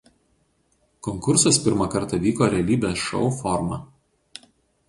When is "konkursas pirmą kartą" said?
1.07-2.21